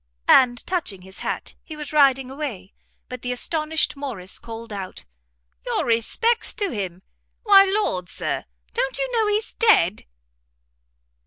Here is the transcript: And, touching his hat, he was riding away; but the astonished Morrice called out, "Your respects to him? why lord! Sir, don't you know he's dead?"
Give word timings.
And, 0.27 0.65
touching 0.65 1.03
his 1.03 1.19
hat, 1.19 1.53
he 1.61 1.75
was 1.75 1.93
riding 1.93 2.31
away; 2.31 2.73
but 3.07 3.21
the 3.21 3.31
astonished 3.31 3.95
Morrice 3.95 4.39
called 4.39 4.73
out, 4.73 5.05
"Your 5.63 5.85
respects 5.85 6.55
to 6.55 6.71
him? 6.71 7.03
why 7.43 7.65
lord! 7.65 8.09
Sir, 8.09 8.45
don't 8.73 8.97
you 8.97 9.11
know 9.11 9.27
he's 9.27 9.53
dead?" 9.53 10.07